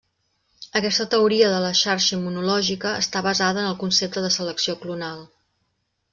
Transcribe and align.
Aquesta 0.77 1.05
Teoria 1.11 1.49
de 1.55 1.59
la 1.63 1.69
xarxa 1.81 2.11
immunològica 2.17 2.95
està 3.03 3.23
basada 3.29 3.63
en 3.67 3.69
el 3.75 3.79
concepte 3.85 4.27
de 4.27 4.35
selecció 4.39 4.77
clonal. 4.83 5.23